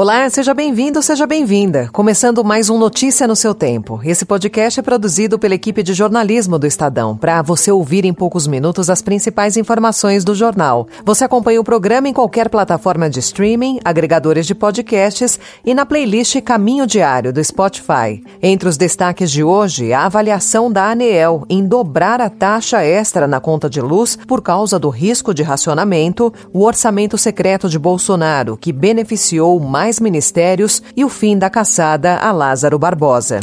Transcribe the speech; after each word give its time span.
Olá, 0.00 0.30
seja 0.30 0.54
bem-vindo, 0.54 1.02
seja 1.02 1.26
bem-vinda. 1.26 1.90
Começando 1.92 2.44
mais 2.44 2.70
um 2.70 2.78
Notícia 2.78 3.26
no 3.26 3.34
seu 3.34 3.52
tempo. 3.52 4.00
Esse 4.04 4.24
podcast 4.24 4.78
é 4.78 4.82
produzido 4.84 5.40
pela 5.40 5.56
equipe 5.56 5.82
de 5.82 5.92
jornalismo 5.92 6.56
do 6.56 6.68
Estadão, 6.68 7.16
para 7.16 7.42
você 7.42 7.72
ouvir 7.72 8.04
em 8.04 8.14
poucos 8.14 8.46
minutos 8.46 8.88
as 8.88 9.02
principais 9.02 9.56
informações 9.56 10.22
do 10.22 10.36
jornal. 10.36 10.86
Você 11.04 11.24
acompanha 11.24 11.60
o 11.60 11.64
programa 11.64 12.08
em 12.08 12.12
qualquer 12.12 12.48
plataforma 12.48 13.10
de 13.10 13.18
streaming, 13.18 13.80
agregadores 13.84 14.46
de 14.46 14.54
podcasts 14.54 15.40
e 15.64 15.74
na 15.74 15.84
playlist 15.84 16.40
Caminho 16.42 16.86
Diário 16.86 17.32
do 17.32 17.42
Spotify. 17.42 18.22
Entre 18.40 18.68
os 18.68 18.76
destaques 18.76 19.32
de 19.32 19.42
hoje, 19.42 19.92
a 19.92 20.06
avaliação 20.06 20.70
da 20.70 20.92
ANEEL 20.92 21.44
em 21.50 21.66
dobrar 21.66 22.20
a 22.20 22.30
taxa 22.30 22.84
extra 22.84 23.26
na 23.26 23.40
conta 23.40 23.68
de 23.68 23.80
luz 23.80 24.16
por 24.28 24.42
causa 24.42 24.78
do 24.78 24.90
risco 24.90 25.34
de 25.34 25.42
racionamento, 25.42 26.32
o 26.52 26.62
orçamento 26.64 27.18
secreto 27.18 27.68
de 27.68 27.80
Bolsonaro, 27.80 28.56
que 28.56 28.72
beneficiou 28.72 29.58
mais 29.58 29.87
ministérios 29.98 30.82
e 30.96 31.04
o 31.04 31.08
fim 31.08 31.38
da 31.38 31.48
caçada 31.48 32.18
a 32.18 32.32
Lázaro 32.32 32.78
Barbosa. 32.78 33.40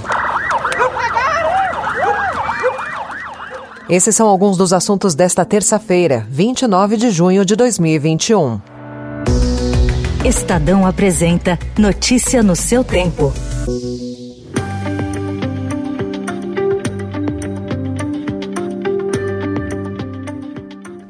Esses 3.90 4.16
são 4.16 4.27
alguns 4.27 4.58
dos 4.58 4.73
assuntos 4.73 5.16
desta 5.16 5.45
terça-feira, 5.45 6.26
29 6.30 6.98
de 6.98 7.09
junho 7.12 7.45
de 7.45 7.55
2021. 7.55 8.59
Estadão 10.26 10.88
apresenta 10.88 11.59
Notícia 11.77 12.41
no 12.41 12.55
seu 12.55 12.84
tempo. 12.84 13.31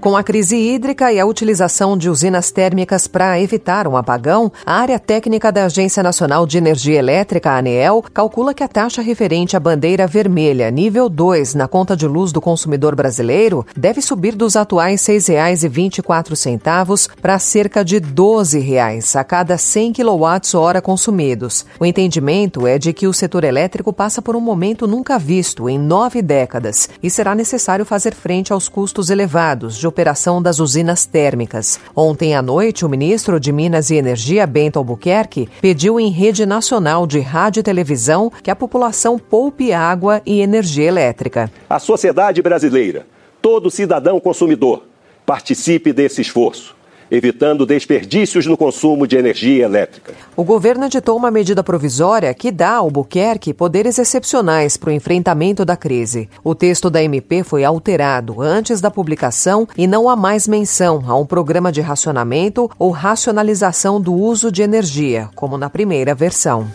Com 0.06 0.16
a 0.16 0.22
crise 0.22 0.56
hídrica 0.56 1.12
e 1.12 1.20
a 1.20 1.26
utilização 1.26 1.98
de 1.98 2.12
usinas 2.12 2.52
térmicas 2.52 3.08
para 3.08 3.42
evitar 3.42 3.88
um 3.88 3.98
apagão, 3.98 4.52
a 4.64 4.76
área 4.76 5.00
técnica 5.00 5.52
da 5.52 5.66
Agência 5.66 6.04
Nacional 6.04 6.46
de 6.46 6.60
Energia 6.60 7.00
Elétrica, 7.00 7.58
ANEEL, 7.58 8.04
calcula 8.14 8.54
que 8.54 8.64
a 8.64 8.68
taxa 8.68 9.02
referente 9.02 9.58
à 9.58 9.60
bandeira 9.60 10.06
vermelha, 10.06 10.70
nível 10.70 11.10
2, 11.10 11.56
na 11.56 11.68
conta 11.68 11.98
de 11.98 12.08
luz 12.08 12.32
do 12.32 12.40
consumidor 12.40 12.96
brasileiro, 12.96 13.66
deve 13.76 14.00
subir 14.00 14.36
dos 14.36 14.56
atuais 14.56 15.04
R$ 15.08 15.16
6,24 15.16 17.10
para 17.20 17.40
cerca 17.40 17.84
de 17.84 17.96
R$ 17.96 18.02
12,00 18.02 19.20
a 19.20 19.24
cada 19.24 19.58
100 19.58 19.94
kWh 19.94 20.82
consumidos. 20.84 21.66
O 21.80 21.86
entendimento 21.86 22.68
é 22.68 22.78
de 22.78 22.94
que 22.94 23.08
o 23.08 23.14
setor 23.14 23.44
elétrico 23.44 23.92
passa 23.92 24.22
por 24.22 24.36
um 24.36 24.40
momento 24.40 24.86
nunca 24.86 25.18
visto 25.18 25.68
em 25.68 25.80
nove 25.80 26.22
décadas 26.22 26.92
e 27.02 27.10
será 27.10 27.34
necessário 27.34 27.84
fazer 27.84 28.14
frente 28.14 28.54
aos 28.54 28.70
custos 28.70 29.10
elevados 29.10 29.80
de 29.80 29.95
operação 29.96 30.42
das 30.42 30.60
usinas 30.60 31.06
térmicas. 31.06 31.80
Ontem 31.96 32.36
à 32.36 32.42
noite, 32.42 32.86
o 32.86 32.90
ministro 32.90 33.40
de 33.40 33.50
Minas 33.54 33.90
e 33.90 33.96
Energia, 33.96 34.46
Bento 34.46 34.78
Albuquerque, 34.78 35.48
pediu 35.62 35.98
em 35.98 36.10
rede 36.10 36.46
nacional 36.46 37.08
de 37.08 37.22
rádio 37.22 37.62
e 37.62 37.64
televisão 37.64 38.30
que 38.44 38.52
a 38.52 38.56
população 38.56 39.18
poupe 39.18 39.72
água 39.72 40.22
e 40.26 40.42
energia 40.42 40.90
elétrica. 40.90 41.50
A 41.70 41.80
sociedade 41.80 42.42
brasileira, 42.42 43.08
todo 43.42 43.72
cidadão 43.72 44.20
consumidor, 44.20 44.84
participe 45.26 45.94
desse 45.94 46.22
esforço 46.22 46.76
evitando 47.10 47.66
desperdícios 47.66 48.46
no 48.46 48.58
consumo 48.58 49.08
de 49.08 49.18
energia 49.18 49.66
elétrica. 49.66 50.14
O 50.36 50.44
governo 50.44 50.86
editou 50.86 51.18
uma 51.18 51.32
medida 51.32 51.64
provisória 51.64 52.34
que 52.34 52.52
dá 52.52 52.76
ao 52.76 52.90
Buquerque 52.90 53.54
poderes 53.54 53.98
excepcionais 53.98 54.78
para 54.78 54.90
o 54.90 54.94
enfrentamento 54.94 55.64
da 55.64 55.76
crise. 55.76 56.30
O 56.44 56.56
texto 56.56 56.90
da 56.90 57.04
MP 57.04 57.44
foi 57.44 57.64
alterado 57.64 58.42
antes 58.42 58.82
da 58.82 58.92
publicação 58.92 59.68
e 59.78 59.88
não 59.88 60.10
há 60.10 60.16
mais 60.16 60.48
menção 60.48 61.04
a 61.08 61.16
um 61.16 61.26
programa 61.26 61.72
de 61.72 61.82
racionamento 61.82 62.70
ou 62.78 62.92
racionalização 62.92 64.00
do 64.00 64.14
uso 64.14 64.52
de 64.52 64.62
energia, 64.62 65.30
como 65.36 65.58
na 65.58 65.70
primeira 65.70 66.14
versão. 66.14 66.68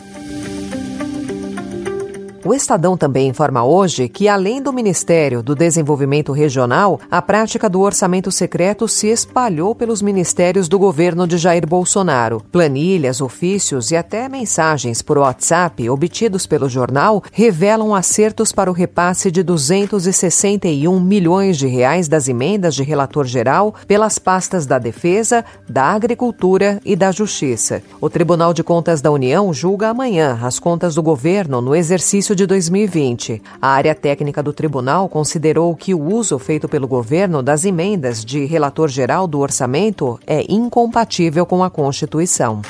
O 2.43 2.55
Estadão 2.55 2.97
também 2.97 3.29
informa 3.29 3.63
hoje 3.63 4.09
que, 4.09 4.27
além 4.27 4.63
do 4.63 4.73
Ministério 4.73 5.43
do 5.43 5.55
Desenvolvimento 5.55 6.33
Regional, 6.33 6.99
a 7.11 7.21
prática 7.21 7.69
do 7.69 7.83
orçamento 7.83 8.33
secreto 8.33 8.89
se 8.89 9.09
espalhou 9.09 9.75
pelos 9.75 10.01
ministérios 10.01 10.67
do 10.67 10.79
governo 10.79 11.27
de 11.27 11.37
Jair 11.37 11.67
Bolsonaro. 11.67 12.43
Planilhas, 12.51 13.21
ofícios 13.21 13.91
e 13.91 13.97
até 13.97 14.27
mensagens 14.27 15.03
por 15.03 15.19
WhatsApp 15.19 15.91
obtidos 15.91 16.47
pelo 16.47 16.67
jornal 16.67 17.23
revelam 17.31 17.95
acertos 17.95 18.53
para 18.53 18.71
o 18.71 18.75
repasse 18.75 19.31
de 19.31 19.43
261 19.43 20.99
milhões 20.99 21.59
de 21.59 21.67
reais 21.67 22.09
das 22.09 22.27
emendas 22.27 22.75
de 22.75 22.83
relator 22.83 23.27
geral 23.27 23.75
pelas 23.87 24.19
pastas 24.19 24.65
da 24.65 24.79
Defesa, 24.79 25.45
da 25.69 25.85
Agricultura 25.93 26.81
e 26.87 26.97
da 26.97 27.13
Justiça. 27.13 27.83
O 28.01 28.09
Tribunal 28.09 28.55
de 28.55 28.65
Contas 28.65 29.03
da 29.03 29.11
União 29.11 29.53
julga 29.53 29.91
amanhã 29.91 30.39
as 30.43 30.59
contas 30.59 30.95
do 30.95 31.03
governo 31.03 31.61
no 31.61 31.75
exercício 31.77 32.30
de 32.35 32.47
2020. 32.47 33.43
A 33.61 33.69
área 33.69 33.95
técnica 33.95 34.43
do 34.43 34.53
tribunal 34.53 35.09
considerou 35.09 35.75
que 35.75 35.95
o 35.95 36.03
uso 36.03 36.39
feito 36.39 36.69
pelo 36.69 36.89
governo 36.89 37.43
das 37.43 37.65
emendas 37.65 38.25
de 38.25 38.45
relator 38.45 38.89
geral 38.89 39.27
do 39.27 39.41
orçamento 39.41 40.19
é 40.27 40.45
incompatível 40.49 41.45
com 41.47 41.63
a 41.63 41.71
Constituição. 41.71 42.63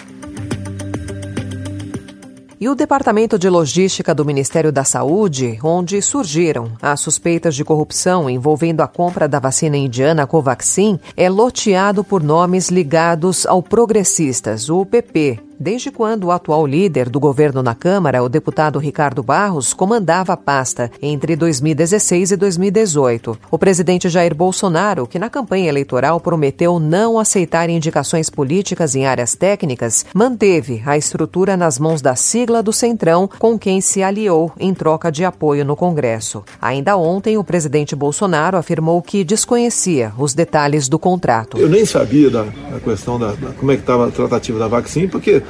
E 2.61 2.69
o 2.69 2.75
Departamento 2.75 3.39
de 3.39 3.49
Logística 3.49 4.15
do 4.15 4.23
Ministério 4.23 4.71
da 4.71 4.85
Saúde, 4.85 5.59
onde 5.65 6.03
surgiram 6.03 6.73
as 6.83 7.01
suspeitas 7.01 7.55
de 7.55 7.65
corrupção 7.65 8.29
envolvendo 8.29 8.83
a 8.83 8.87
compra 8.87 9.27
da 9.27 9.39
vacina 9.39 9.79
indiana 9.79 10.27
Covaxin, 10.27 11.01
é 11.17 11.31
loteado 11.31 12.05
por 12.05 12.23
nomes 12.23 12.69
ligados 12.69 13.47
ao 13.47 13.63
Progressistas, 13.63 14.69
o 14.69 14.85
PP, 14.85 15.50
desde 15.61 15.91
quando 15.91 16.25
o 16.25 16.31
atual 16.31 16.67
líder 16.67 17.11
do 17.11 17.21
governo 17.21 17.63
na 17.63 17.75
Câmara, 17.75 18.23
o 18.23 18.31
deputado 18.31 18.79
Ricardo 18.79 19.23
Barros, 19.23 19.75
comandava 19.75 20.33
a 20.33 20.37
pasta 20.37 20.91
entre 21.03 21.37
2016 21.37 22.33
e 22.33 22.37
2018. 22.37 23.39
O 23.51 23.59
presidente 23.59 24.09
Jair 24.09 24.35
Bolsonaro, 24.35 25.07
que 25.07 25.19
na 25.19 25.29
campanha 25.29 25.69
eleitoral 25.69 26.19
prometeu 26.19 26.79
não 26.79 27.19
aceitar 27.19 27.69
indicações 27.69 28.31
políticas 28.31 28.95
em 28.95 29.05
áreas 29.05 29.35
técnicas, 29.35 30.07
manteve 30.15 30.83
a 30.87 30.97
estrutura 30.97 31.59
nas 31.59 31.79
mãos 31.79 32.01
da 32.01 32.17
sigla 32.17 32.63
do 32.63 32.73
Centrão, 32.73 33.29
com 33.39 33.59
quem 33.59 33.83
se 33.83 34.03
aliou 34.03 34.51
em 34.59 34.73
troca 34.73 35.13
de 35.13 35.27
apoio 35.27 35.63
no 35.63 35.77
Congresso. 35.77 36.43
Ainda 36.59 36.97
ontem, 36.97 37.37
o 37.37 37.45
presidente 37.45 37.95
Bolsonaro 37.95 38.57
afirmou 38.57 39.03
que 39.03 39.23
desconhecia 39.23 40.15
os 40.17 40.33
detalhes 40.33 40.89
do 40.89 40.99
contrato. 40.99 41.59
Eu 41.59 41.69
nem 41.69 41.85
sabia 41.85 42.31
da, 42.31 42.45
da 42.45 42.81
questão 42.83 43.19
da, 43.19 43.33
da 43.33 43.53
como 43.53 43.71
é 43.73 43.77
que 43.77 43.83
estava 43.83 44.09
a 44.09 44.11
tratativa 44.11 44.59
da 44.59 44.67
vacina, 44.67 45.09
porque 45.09 45.43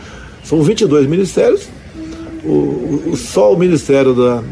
são 0.45 0.63
22 0.63 1.07
ministérios. 1.07 1.69
O, 2.45 3.11
o, 3.11 3.17
só 3.17 3.53
o 3.53 3.59
Ministério 3.59 4.15
da, 4.15 4.43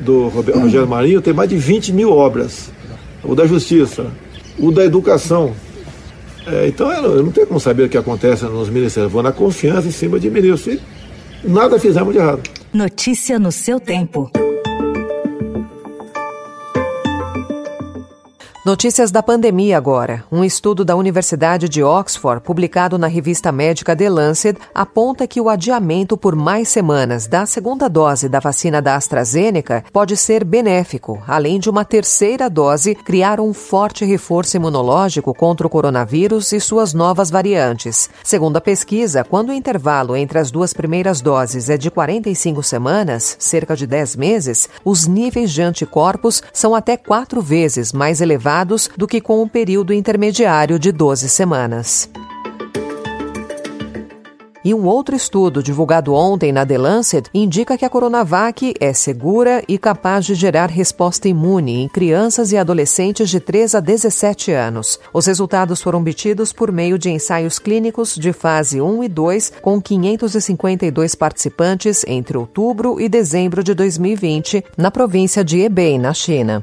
do 0.00 0.28
Rogério 0.28 0.88
Marinho 0.88 1.20
tem 1.20 1.32
mais 1.32 1.48
de 1.48 1.56
20 1.56 1.92
mil 1.92 2.10
obras. 2.10 2.70
O 3.22 3.34
da 3.34 3.46
Justiça, 3.46 4.06
o 4.58 4.72
da 4.72 4.84
Educação. 4.84 5.52
É, 6.46 6.66
então 6.66 6.90
eu 6.90 7.22
não 7.22 7.30
tenho 7.30 7.46
como 7.46 7.60
saber 7.60 7.84
o 7.84 7.88
que 7.88 7.98
acontece 7.98 8.44
nos 8.44 8.68
ministérios. 8.68 9.12
Vou 9.12 9.22
na 9.22 9.32
confiança 9.32 9.86
em 9.86 9.92
cima 9.92 10.18
de 10.18 10.30
ministros. 10.30 10.78
E 11.44 11.48
nada 11.48 11.78
fizemos 11.78 12.12
de 12.12 12.18
errado. 12.18 12.42
Notícia 12.72 13.38
no 13.38 13.52
seu 13.52 13.78
tempo. 13.78 14.30
Notícias 18.62 19.10
da 19.10 19.22
pandemia 19.22 19.78
agora. 19.78 20.22
Um 20.30 20.44
estudo 20.44 20.84
da 20.84 20.94
Universidade 20.94 21.66
de 21.66 21.82
Oxford, 21.82 22.42
publicado 22.42 22.98
na 22.98 23.06
revista 23.06 23.50
médica 23.50 23.96
The 23.96 24.10
Lancet, 24.10 24.60
aponta 24.74 25.26
que 25.26 25.40
o 25.40 25.48
adiamento 25.48 26.14
por 26.14 26.36
mais 26.36 26.68
semanas 26.68 27.26
da 27.26 27.46
segunda 27.46 27.88
dose 27.88 28.28
da 28.28 28.38
vacina 28.38 28.82
da 28.82 28.96
AstraZeneca 28.96 29.82
pode 29.90 30.14
ser 30.14 30.44
benéfico, 30.44 31.22
além 31.26 31.58
de 31.58 31.70
uma 31.70 31.86
terceira 31.86 32.50
dose 32.50 32.94
criar 32.94 33.40
um 33.40 33.54
forte 33.54 34.04
reforço 34.04 34.58
imunológico 34.58 35.32
contra 35.32 35.66
o 35.66 35.70
coronavírus 35.70 36.52
e 36.52 36.60
suas 36.60 36.92
novas 36.92 37.30
variantes. 37.30 38.10
Segundo 38.22 38.58
a 38.58 38.60
pesquisa, 38.60 39.24
quando 39.24 39.48
o 39.48 39.54
intervalo 39.54 40.14
entre 40.14 40.38
as 40.38 40.50
duas 40.50 40.74
primeiras 40.74 41.22
doses 41.22 41.70
é 41.70 41.78
de 41.78 41.90
45 41.90 42.62
semanas, 42.62 43.36
cerca 43.38 43.74
de 43.74 43.86
10 43.86 44.16
meses, 44.16 44.68
os 44.84 45.06
níveis 45.06 45.50
de 45.50 45.62
anticorpos 45.62 46.42
são 46.52 46.74
até 46.74 46.98
quatro 46.98 47.40
vezes 47.40 47.90
mais 47.90 48.20
elevados 48.20 48.49
elevados 48.50 48.90
do 48.96 49.06
que 49.06 49.20
com 49.20 49.42
o 49.42 49.48
período 49.48 49.92
intermediário 49.92 50.78
de 50.78 50.90
12 50.90 51.28
semanas. 51.28 52.10
E 54.62 54.74
um 54.74 54.84
outro 54.84 55.16
estudo 55.16 55.62
divulgado 55.62 56.12
ontem 56.12 56.52
na 56.52 56.66
The 56.66 56.76
Lancet 56.76 57.30
indica 57.32 57.78
que 57.78 57.84
a 57.84 57.88
Coronavac 57.88 58.74
é 58.78 58.92
segura 58.92 59.64
e 59.66 59.78
capaz 59.78 60.26
de 60.26 60.34
gerar 60.34 60.68
resposta 60.68 61.28
imune 61.28 61.80
em 61.80 61.88
crianças 61.88 62.52
e 62.52 62.58
adolescentes 62.58 63.30
de 63.30 63.40
3 63.40 63.76
a 63.76 63.80
17 63.80 64.52
anos. 64.52 65.00
Os 65.14 65.24
resultados 65.24 65.80
foram 65.80 66.00
obtidos 66.00 66.52
por 66.52 66.70
meio 66.70 66.98
de 66.98 67.08
ensaios 67.08 67.58
clínicos 67.58 68.14
de 68.14 68.34
fase 68.34 68.82
1 68.82 69.04
e 69.04 69.08
2 69.08 69.52
com 69.62 69.80
552 69.80 71.14
participantes 71.14 72.04
entre 72.06 72.36
outubro 72.36 73.00
e 73.00 73.08
dezembro 73.08 73.64
de 73.64 73.72
2020 73.72 74.62
na 74.76 74.90
província 74.90 75.42
de 75.42 75.60
Hebei, 75.60 75.98
na 75.98 76.12
China. 76.12 76.62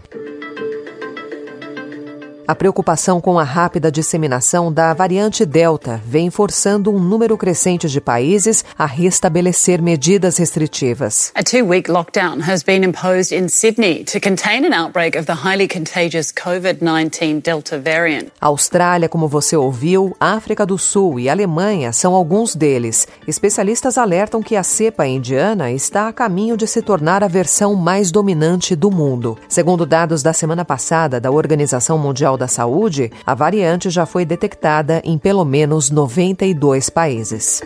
A 2.47 2.55
preocupação 2.55 3.19
com 3.19 3.37
a 3.37 3.43
rápida 3.43 3.91
disseminação 3.91 4.71
da 4.71 4.93
variante 4.93 5.45
Delta 5.45 6.01
vem 6.05 6.29
forçando 6.29 6.89
um 6.89 6.97
número 6.97 7.37
crescente 7.37 7.89
de 7.89 7.99
países 7.99 8.63
a 8.77 8.85
restabelecer 8.85 9.81
medidas 9.81 10.37
restritivas. 10.37 11.29
A 11.35 11.43
two-week 11.43 11.91
lockdown 11.91 12.39
has 12.39 12.63
been 12.63 12.85
imposed 12.85 13.35
in 13.35 13.49
Sydney 13.49 14.05
to 14.05 14.21
contain 14.21 14.65
an 14.65 14.71
outbreak 14.73 15.17
of 15.17 15.25
the 15.25 15.33
highly 15.33 15.67
contagious 15.67 16.31
COVID-19 16.31 17.41
Delta 17.41 17.77
variant. 17.77 18.29
A 18.39 18.45
Austrália, 18.45 19.09
como 19.09 19.27
você 19.27 19.57
ouviu, 19.57 20.15
África 20.17 20.65
do 20.65 20.77
Sul 20.77 21.19
e 21.19 21.27
Alemanha 21.27 21.91
são 21.91 22.15
alguns 22.15 22.55
deles. 22.55 23.09
Especialistas 23.27 23.97
alertam 23.97 24.41
que 24.41 24.55
a 24.55 24.63
cepa 24.63 25.05
indiana 25.05 25.69
está 25.69 26.07
a 26.07 26.13
caminho 26.13 26.55
de 26.55 26.65
se 26.65 26.81
tornar 26.81 27.25
a 27.25 27.27
versão 27.27 27.75
mais 27.75 28.09
dominante 28.09 28.73
do 28.73 28.89
mundo. 28.89 29.37
Segundo 29.49 29.85
dados 29.85 30.23
da 30.23 30.31
semana 30.31 30.63
passada 30.63 31.19
da 31.19 31.29
Organização 31.29 31.97
Mundial 32.37 32.39
da 32.39 32.47
Saúde, 32.47 33.11
a 33.25 33.33
variante 33.33 33.89
já 33.89 34.05
foi 34.05 34.23
detectada 34.23 35.01
em 35.03 35.17
pelo 35.17 35.43
menos 35.43 35.89
92 35.89 36.89
países. 36.89 37.61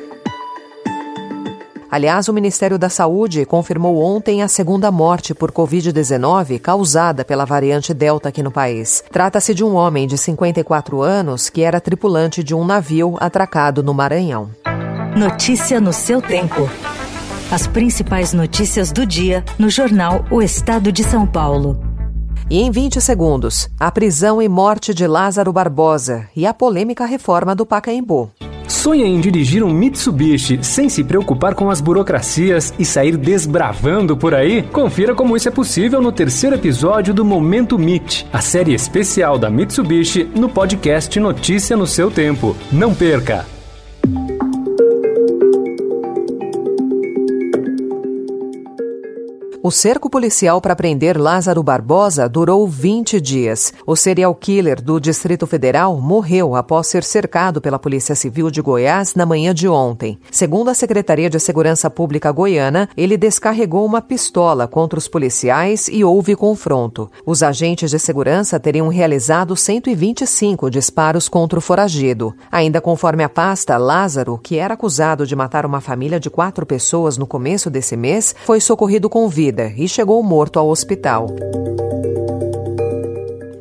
Aliás, 1.92 2.30
o 2.30 2.34
Ministério 2.34 2.80
da 2.80 2.88
Saúde 2.88 3.46
confirmou 3.46 4.02
ontem 4.02 4.42
a 4.42 4.48
segunda 4.48 4.90
morte 4.90 5.36
por 5.36 5.52
Covid-19 5.52 6.58
causada 6.62 7.26
pela 7.26 7.44
variante 7.44 7.94
Delta 7.94 8.30
aqui 8.30 8.42
no 8.42 8.50
país. 8.50 9.04
Trata-se 9.12 9.54
de 9.54 9.62
um 9.62 9.76
homem 9.76 10.08
de 10.08 10.18
54 10.18 11.02
anos 11.02 11.50
que 11.50 11.62
era 11.62 11.82
tripulante 11.82 12.42
de 12.42 12.56
um 12.56 12.64
navio 12.64 13.18
atracado 13.20 13.84
no 13.84 13.94
Maranhão. 13.94 14.50
Notícia 15.18 15.82
no 15.82 15.92
seu 15.92 16.22
tempo. 16.22 16.70
As 17.52 17.68
principais 17.68 18.32
notícias 18.32 18.94
do 18.94 19.06
dia 19.06 19.44
no 19.60 19.70
jornal 19.70 20.24
O 20.32 20.42
Estado 20.42 20.94
de 20.94 21.04
São 21.04 21.28
Paulo. 21.28 21.91
E 22.52 22.60
em 22.60 22.70
20 22.70 23.00
segundos, 23.00 23.70
a 23.80 23.90
prisão 23.90 24.42
e 24.42 24.50
morte 24.50 24.94
de 24.94 25.08
Lázaro 25.08 25.54
Barbosa 25.54 26.28
e 26.36 26.46
a 26.46 26.54
polêmica 26.54 27.06
reforma 27.06 27.56
do 27.56 27.66
Pacaembu. 27.66 28.30
Sonha 28.68 29.06
em 29.06 29.22
dirigir 29.22 29.64
um 29.64 29.74
Mitsubishi 29.74 30.60
sem 30.62 30.90
se 30.90 31.02
preocupar 31.02 31.56
com 31.56 31.70
as 31.70 31.80
burocracias 31.80 32.74
e 32.78 32.84
sair 32.84 33.16
desbravando 33.16 34.18
por 34.18 34.36
aí? 34.36 34.64
Confira 34.64 35.16
como 35.16 35.38
isso 35.38 35.48
é 35.48 35.52
possível 35.52 36.02
no 36.02 36.12
terceiro 36.12 36.58
episódio 36.58 37.14
do 37.14 37.24
Momento 37.24 37.80
Mit, 37.80 38.28
a 38.34 38.42
série 38.42 38.74
especial 38.74 39.40
da 39.40 39.50
Mitsubishi 39.50 40.26
no 40.36 40.50
podcast 40.50 41.18
Notícia 41.22 41.78
no 41.78 41.88
seu 41.88 42.12
tempo. 42.12 42.54
Não 42.70 42.94
perca! 42.94 43.46
O 49.64 49.70
cerco 49.70 50.10
policial 50.10 50.60
para 50.60 50.76
prender 50.76 51.22
Lázaro 51.22 51.62
Barbosa 51.62 52.28
durou 52.28 52.68
20 52.68 53.22
dias. 53.22 53.72
O 53.86 53.96
serial 53.96 54.34
killer 54.34 54.82
do 54.82 55.00
Distrito 55.00 55.46
Federal 55.46 56.02
morreu 56.02 56.56
após 56.56 56.88
ser 56.88 57.04
cercado 57.04 57.62
pela 57.62 57.78
Polícia 57.78 58.16
Civil 58.16 58.50
de 58.50 58.60
Goiás 58.60 59.14
na 59.14 59.24
manhã 59.24 59.54
de 59.54 59.68
ontem. 59.68 60.18
Segundo 60.32 60.70
a 60.70 60.74
Secretaria 60.74 61.30
de 61.30 61.40
Segurança 61.40 61.92
Pública 61.92 62.32
goiana, 62.32 62.90
ele 62.98 63.16
descarregou 63.16 63.86
uma 63.86 64.02
pistola 64.02 64.68
contra 64.68 64.98
os 64.98 65.08
policiais 65.08 65.88
e 65.88 66.04
houve 66.04 66.36
confronto. 66.36 67.12
Os 67.24 67.44
agentes 67.44 67.92
de 67.92 68.00
segurança 68.00 68.60
teriam 68.60 68.88
realizado 68.88 69.56
125 69.56 70.72
disparos 70.72 71.30
contra 71.30 71.60
o 71.60 71.62
foragido. 71.62 72.34
Ainda 72.52 72.82
conforme 72.82 73.24
a 73.24 73.30
pasta, 73.30 73.78
Lázaro, 73.78 74.40
que 74.42 74.58
era 74.58 74.74
acusado 74.74 75.28
de 75.28 75.36
matar 75.36 75.68
uma 75.68 75.82
família 75.82 76.20
de 76.20 76.32
quatro 76.32 76.66
pessoas 76.66 77.16
no 77.16 77.28
começo 77.28 77.70
desse 77.70 77.96
mês, 77.96 78.34
foi 78.44 78.60
socorrido 78.60 79.08
com 79.08 79.30
vida 79.30 79.51
vida 79.52 79.74
e 79.76 79.88
chegou 79.88 80.24
morto 80.24 80.58
ao 80.58 80.70
hospital. 80.70 81.28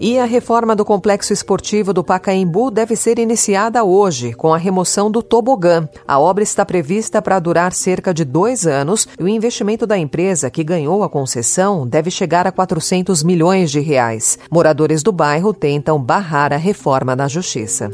E 0.03 0.19
a 0.19 0.25
reforma 0.25 0.75
do 0.75 0.83
complexo 0.83 1.31
esportivo 1.31 1.93
do 1.93 2.03
Pacaembu 2.03 2.71
deve 2.71 2.97
ser 2.97 3.19
iniciada 3.19 3.85
hoje, 3.85 4.33
com 4.33 4.55
a 4.55 4.57
remoção 4.57 5.11
do 5.11 5.23
tobogã. 5.23 5.87
A 6.09 6.19
obra 6.19 6.43
está 6.43 6.65
prevista 6.65 7.21
para 7.21 7.39
durar 7.39 7.75
cerca 7.75 8.15
de 8.15 8.25
dois 8.25 8.67
anos 8.67 9.07
e 9.19 9.23
o 9.23 9.29
investimento 9.29 9.87
da 9.87 9.99
empresa 9.99 10.49
que 10.49 10.65
ganhou 10.65 11.03
a 11.03 11.09
concessão 11.11 11.87
deve 11.87 12.11
chegar 12.11 12.47
a 12.47 12.53
400 12.53 13.23
milhões 13.23 13.71
de 13.71 13.81
reais. 13.81 14.39
Moradores 14.51 15.03
do 15.03 15.13
bairro 15.13 15.53
tentam 15.53 16.01
barrar 16.01 16.51
a 16.51 16.57
reforma 16.57 17.15
na 17.15 17.29
justiça. 17.29 17.91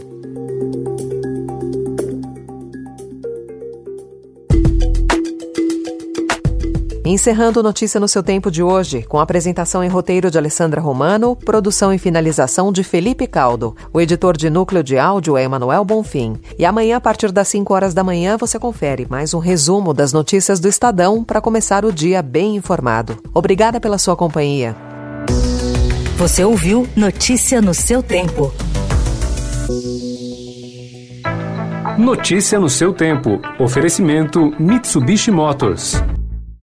Encerrando 7.09 7.63
Notícia 7.63 8.01
no 8.01 8.09
seu 8.09 8.21
tempo 8.21 8.51
de 8.51 8.65
hoje, 8.65 9.05
com 9.05 9.21
apresentação 9.21 9.85
em 9.85 9.89
roteiro 9.89 10.29
de 10.29 10.37
Alessandra 10.37 10.81
Romano, 10.81 11.37
produção 11.37 11.93
e 11.95 11.99
finalização 11.99 12.73
de 12.73 12.83
Felipe 12.83 13.29
Caldo. 13.29 13.77
O 13.93 14.01
editor 14.01 14.37
de 14.37 14.51
núcleo 14.51 14.83
de 14.83 14.99
áudio 14.99 15.37
é 15.37 15.45
Emanuel 15.45 15.85
Bonfim. 15.85 16.37
E 16.59 16.65
amanhã, 16.65 16.97
a 16.97 17.01
partir 17.01 17.31
das 17.31 17.47
5 17.47 17.73
horas 17.73 17.95
da 17.95 18.03
manhã, 18.03 18.37
você 18.37 18.59
confere 18.59 19.07
mais 19.09 19.33
um 19.33 19.39
resumo 19.39 19.95
das 19.95 20.13
notícias 20.13 20.59
do 20.59 20.67
Estadão 20.67 21.23
para 21.23 21.41
começar 21.41 21.85
o 21.85 21.93
dia 21.93 22.21
bem 22.21 22.57
informado. 22.57 23.17
Obrigada 23.33 23.81
pela 23.81 23.99
sua 23.99 24.17
companhia. 24.17 24.75
Você 26.17 26.43
ouviu 26.43 26.89
Notícia 26.97 27.63
no 27.63 27.73
seu 27.73 28.03
tempo. 28.03 28.53
Notícia 31.97 32.59
no 32.59 32.69
seu 32.69 32.93
tempo. 32.93 33.41
Oferecimento 33.61 34.53
Mitsubishi 34.59 35.31
Motors. 35.31 36.03